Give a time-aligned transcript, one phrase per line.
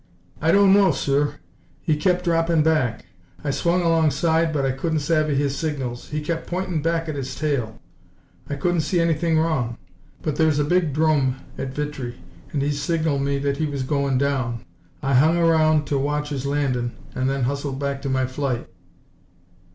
[0.41, 1.35] "Don't know, sir.
[1.79, 3.05] He kept droppin' back.
[3.43, 6.09] I swung alongside but I couldn't savvy his signals.
[6.09, 7.79] He kept pointin' back at his tail.
[8.49, 9.77] I couldn't see anything wrong,
[10.23, 12.15] but there's a big 'drome at Vitry
[12.51, 14.65] and he signaled me that he was goin' down.
[15.03, 18.67] I hung around to watch his landin' and then hustled back to my flight."